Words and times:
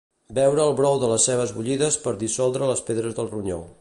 Beure 0.37 0.63
el 0.63 0.71
brou 0.79 0.95
de 1.03 1.19
cebes 1.25 1.53
bullides 1.57 1.99
per 2.07 2.15
dissoldre 2.25 2.71
les 2.73 2.83
pedres 2.89 3.19
del 3.21 3.31
ronyó 3.37 3.61